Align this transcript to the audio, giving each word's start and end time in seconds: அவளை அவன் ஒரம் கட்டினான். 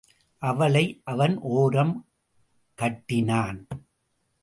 அவளை 0.37 1.01
அவன் 1.03 1.39
ஒரம் 1.41 2.05
கட்டினான். 2.73 3.67